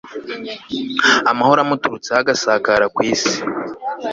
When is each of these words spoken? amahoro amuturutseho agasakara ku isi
amahoro 1.31 1.59
amuturutseho 1.61 2.19
agasakara 2.21 2.85
ku 2.95 2.99
isi 3.11 3.35